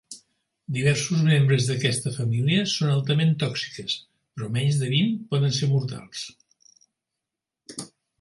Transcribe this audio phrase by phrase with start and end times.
[0.75, 3.97] Diversos membres d'aquesta família són altament tòxiques,
[4.39, 6.25] però menys de vint poden ser mortals.